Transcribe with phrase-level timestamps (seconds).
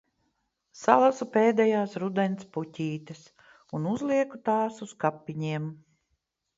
[0.83, 3.23] Salasu pēdējās rudens puķītes
[3.81, 5.75] un uzlieku tās uz kapiņiem.